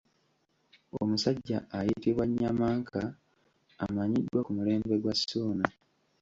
Omusajja 0.99 1.57
ayitibwa 1.77 2.23
Nnyamanka 2.27 3.01
amanyiddwa 3.85 4.39
ku 4.45 4.51
mulembe 4.57 4.95
gwa 5.01 5.13
Ssuuna. 5.19 5.67